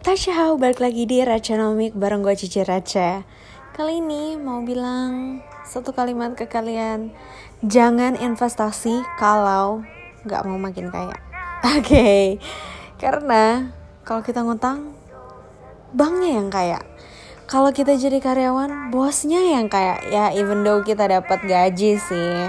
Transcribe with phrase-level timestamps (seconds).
[0.00, 3.20] Tasya, balik lagi di Racanomik bareng gue Cici Raca
[3.76, 7.12] Kali ini mau bilang satu kalimat ke kalian.
[7.60, 9.84] Jangan investasi kalau
[10.24, 11.12] gak mau makin kaya.
[11.76, 12.24] Oke, okay.
[12.96, 14.96] karena kalau kita ngutang
[15.92, 16.80] Banknya yang kaya.
[17.44, 20.00] Kalau kita jadi karyawan, bosnya yang kaya.
[20.08, 22.48] Ya even though kita dapat gaji sih.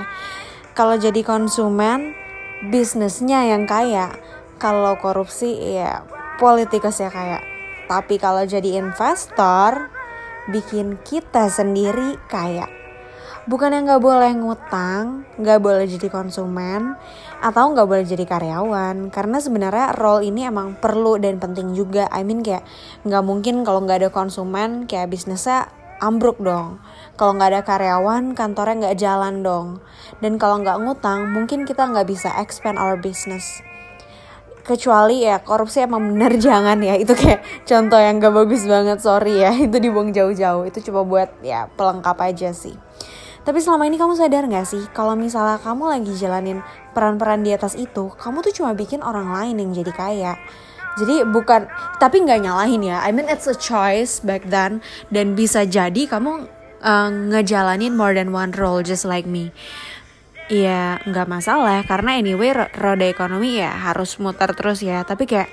[0.71, 2.15] Kalau jadi konsumen,
[2.71, 4.15] bisnisnya yang kaya.
[4.55, 6.07] Kalau korupsi ya
[6.41, 7.45] politikus ya kayak
[7.85, 9.93] tapi kalau jadi investor
[10.49, 12.65] bikin kita sendiri kaya
[13.45, 16.97] bukan yang nggak boleh ngutang nggak boleh jadi konsumen
[17.41, 19.09] atau nggak boleh jadi karyawan.
[19.09, 22.05] Karena sebenarnya role ini emang perlu dan penting juga.
[22.13, 22.63] I mean kayak
[23.04, 26.77] nggak mungkin kalau nggak ada konsumen kayak bisnisnya ambruk dong.
[27.18, 29.68] Kalau nggak ada karyawan kantornya nggak jalan dong.
[30.21, 33.66] Dan kalau nggak ngutang mungkin kita nggak bisa expand our business
[34.72, 36.95] kecuali ya korupsi emang bener jangan ya.
[36.95, 39.52] Itu kayak contoh yang gak bagus banget sorry ya.
[39.52, 40.63] Itu dibuang jauh-jauh.
[40.67, 42.75] Itu coba buat ya pelengkap aja sih.
[43.41, 46.61] Tapi selama ini kamu sadar gak sih kalau misalnya kamu lagi jalanin
[46.94, 50.33] peran-peran di atas itu kamu tuh cuma bikin orang lain yang jadi kaya.
[51.00, 51.72] Jadi bukan
[52.03, 53.00] tapi nggak nyalahin ya.
[53.00, 54.83] I mean it's a choice back then.
[55.08, 56.52] Dan bisa jadi kamu
[56.83, 59.53] uh, ngejalanin more than one role just like me
[60.52, 61.80] Iya nggak masalah.
[61.88, 64.99] Karena anyway roda ekonomi ya harus muter terus ya.
[65.07, 65.47] Tapi kayak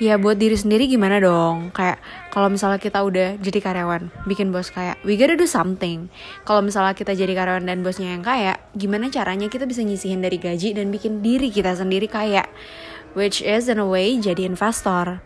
[0.00, 1.68] ya buat diri sendiri gimana dong?
[1.76, 2.00] Kayak
[2.32, 6.08] kalau misalnya kita udah jadi karyawan bikin bos kayak we gotta do something.
[6.48, 10.40] Kalau misalnya kita jadi karyawan dan bosnya yang kaya gimana caranya kita bisa nyisihin dari
[10.40, 12.48] gaji dan bikin diri kita sendiri kaya?
[13.12, 15.20] Which is in a way jadi investor.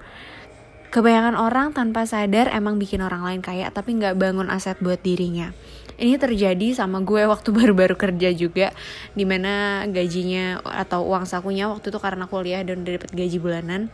[0.90, 5.54] Kebanyakan orang tanpa sadar emang bikin orang lain kaya tapi nggak bangun aset buat dirinya
[6.00, 8.70] ini terjadi sama gue waktu baru-baru kerja juga
[9.14, 13.92] di mana gajinya atau uang sakunya waktu itu karena kuliah dan udah dapet gaji bulanan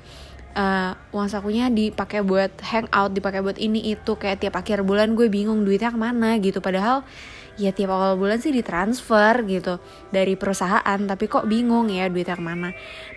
[0.58, 4.18] uh, uang sakunya dipakai buat hangout dipakai buat ini itu.
[4.18, 6.58] Kayak tiap akhir bulan gue bingung duitnya ke mana gitu.
[6.58, 7.06] Padahal
[7.58, 9.82] ya tiap awal bulan sih ditransfer gitu
[10.14, 12.70] dari perusahaan tapi kok bingung ya duitnya ke mana.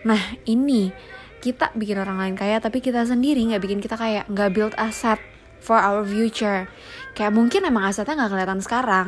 [0.05, 0.93] Nah ini
[1.41, 5.17] kita bikin orang lain kaya tapi kita sendiri nggak bikin kita kaya nggak build aset
[5.61, 6.67] for our future.
[7.13, 9.07] Kayak mungkin emang asetnya nggak kelihatan sekarang.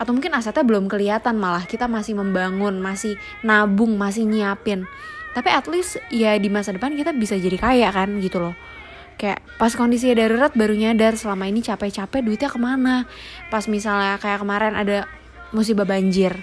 [0.00, 4.88] Atau mungkin asetnya belum kelihatan malah kita masih membangun masih nabung masih nyiapin.
[5.36, 8.56] Tapi at least ya di masa depan kita bisa jadi kaya kan gitu loh.
[9.20, 13.06] Kayak pas kondisi darurat baru nyadar selama ini capek-capek duitnya ke mana.
[13.52, 15.06] Pas misalnya kayak kemarin ada
[15.52, 16.40] musibah banjir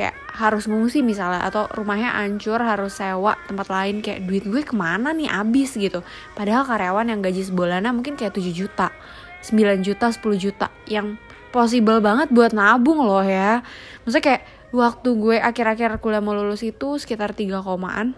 [0.00, 4.72] kayak harus ngungsi misalnya atau rumahnya hancur harus sewa tempat lain kayak duit gue ke
[4.72, 6.00] mana nih abis gitu.
[6.32, 8.88] Padahal karyawan yang gaji sebulannya mungkin kayak 7 juta
[9.44, 11.20] 9 juta 10 juta yang
[11.52, 13.60] possible banget buat nabung loh ya.
[14.08, 18.16] Maksudnya kayak waktu gue akhir-akhir kuliah mau lulus itu sekitar 3 komaan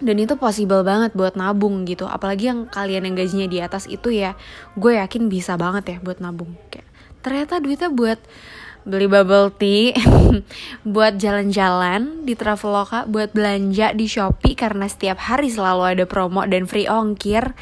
[0.00, 2.08] dan itu possible banget buat nabung gitu.
[2.08, 4.32] Apalagi yang kalian yang gajinya di atas itu ya
[4.80, 6.56] gue yakin bisa banget ya buat nabung.
[6.72, 6.88] Kayak
[7.20, 8.16] ternyata duitnya buat
[8.86, 9.90] beli bubble tea,
[10.94, 16.70] buat jalan-jalan di Traveloka, buat belanja di Shopee karena setiap hari selalu ada promo dan
[16.70, 17.58] free ongkir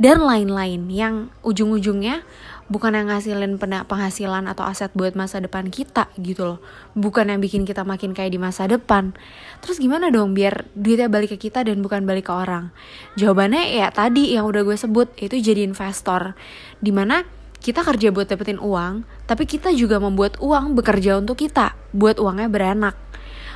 [0.00, 1.14] dan lain-lain yang
[1.44, 2.24] ujung-ujungnya
[2.72, 6.58] bukan yang ngasilin penghasilan atau aset buat masa depan kita gitu loh.
[6.96, 9.12] Bukan yang bikin kita makin kayak di masa depan.
[9.60, 12.72] Terus gimana dong biar duitnya balik ke kita dan bukan balik ke orang?
[13.20, 16.32] Jawabannya ya tadi yang udah gue sebut itu jadi investor.
[16.80, 21.72] Di mana kita kerja buat dapetin uang, tapi kita juga membuat uang bekerja untuk kita,
[21.96, 22.92] buat uangnya beranak.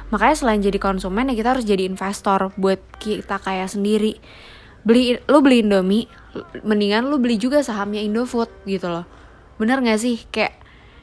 [0.09, 4.17] Makanya selain jadi konsumen ya kita harus jadi investor buat kita kaya sendiri.
[4.81, 6.09] Beli lu beli Indomie,
[6.65, 9.05] mendingan lu beli juga sahamnya Indofood gitu loh.
[9.61, 10.25] Bener gak sih?
[10.33, 10.57] Kayak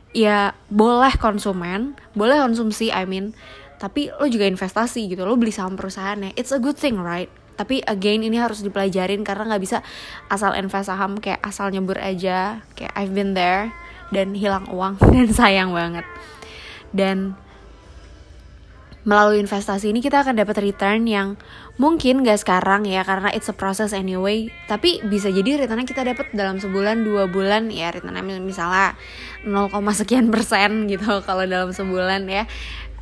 [0.09, 3.37] ya boleh konsumen, boleh konsumsi I mean,
[3.77, 6.33] tapi lo juga investasi gitu, lo beli saham perusahaannya.
[6.33, 7.29] It's a good thing, right?
[7.55, 9.79] Tapi again ini harus dipelajarin karena nggak bisa
[10.27, 12.63] asal invest saham kayak asal nyebur aja.
[12.75, 13.71] Kayak I've been there
[14.11, 16.03] dan hilang uang dan sayang banget.
[16.91, 17.39] Dan
[19.05, 21.37] melalui investasi ini kita akan dapat return yang
[21.77, 24.51] mungkin gak sekarang ya karena it's a process anyway.
[24.67, 28.97] Tapi bisa jadi returnnya kita dapat dalam sebulan dua bulan ya returnnya misalnya
[29.47, 32.43] 0, sekian persen gitu kalau dalam sebulan ya.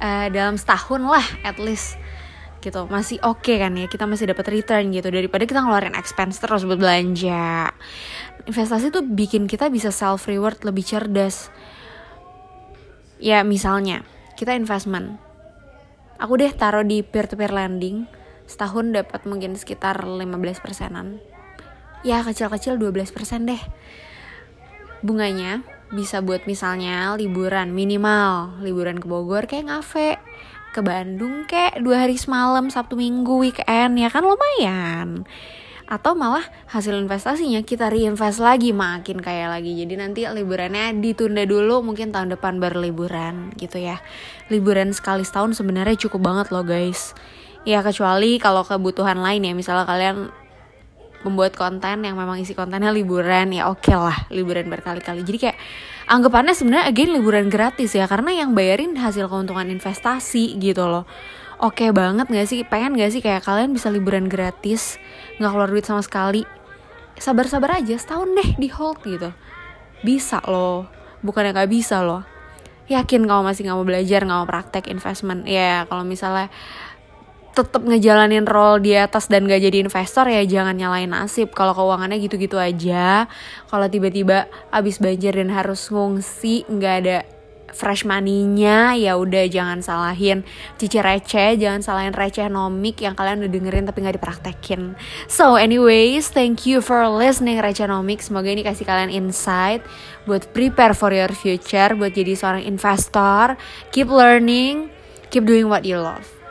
[0.03, 1.95] Uh, dalam setahun lah at least
[2.63, 2.87] gitu.
[2.87, 5.11] Masih oke okay kan ya kita masih dapat return gitu.
[5.11, 7.75] Daripada kita ngeluarin expense terus buat belanja.
[8.47, 11.51] Investasi tuh bikin kita bisa self reward lebih cerdas.
[13.19, 14.07] Ya misalnya
[14.39, 15.19] kita investment.
[16.23, 18.07] Aku deh taruh di peer to peer lending
[18.47, 20.23] setahun dapat mungkin sekitar 15
[20.63, 21.19] persenan.
[22.07, 23.59] Ya kecil-kecil 12 persen deh.
[25.03, 25.63] Bunganya
[25.93, 30.17] bisa buat misalnya liburan minimal liburan ke Bogor kayak ngafe
[30.73, 35.29] ke Bandung kek dua hari semalam Sabtu Minggu weekend ya kan lumayan.
[35.85, 39.77] Atau malah hasil investasinya kita reinvest lagi makin kaya lagi.
[39.77, 44.01] Jadi nanti liburannya ditunda dulu mungkin tahun depan berliburan gitu ya.
[44.49, 47.13] Liburan sekali setahun sebenarnya cukup banget loh guys.
[47.69, 49.53] Ya kecuali kalau kebutuhan lain ya.
[49.53, 50.33] Misalnya kalian
[51.21, 55.21] membuat konten yang memang isi kontennya liburan ya oke okay lah liburan berkali-kali.
[55.21, 55.57] Jadi kayak
[56.07, 61.07] anggapannya sebenarnya again liburan gratis ya karena yang bayarin hasil keuntungan investasi gitu loh.
[61.63, 62.65] Oke okay banget gak sih?
[62.67, 64.99] Pengen gak sih kayak kalian bisa liburan gratis
[65.39, 66.43] nggak keluar duit sama sekali?
[67.15, 69.31] Sabar-sabar aja setahun deh di hold gitu.
[70.03, 70.89] Bisa loh.
[71.23, 72.27] Bukannya nggak bisa loh.
[72.91, 75.47] Yakin kamu masih nggak mau belajar nggak mau praktek investment.
[75.47, 76.51] Ya kalau misalnya
[77.53, 81.53] tetap ngejalanin role di atas dan gak jadi investor ya jangan nyalain nasib.
[81.53, 83.29] Kalau keuangannya gitu-gitu aja.
[83.69, 87.17] Kalau tiba-tiba abis banjir dan harus ngungsi nggak ada
[87.73, 90.45] fresh money-nya ya udah jangan salahin
[90.77, 94.93] cici receh jangan salahin receh nomik yang kalian udah dengerin tapi nggak dipraktekin.
[95.25, 98.21] So anyways thank you for listening receh nomik.
[98.21, 99.81] Semoga ini kasih kalian insight
[100.29, 103.57] buat prepare for your future buat jadi seorang investor.
[103.89, 104.93] Keep learning
[105.33, 106.42] keep doing what you love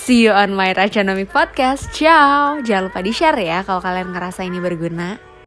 [0.00, 1.92] See you on my Rachanomic Podcast.
[1.92, 2.56] Ciao.
[2.64, 5.29] Jangan lupa di-share ya kalau kalian ngerasa ini berguna.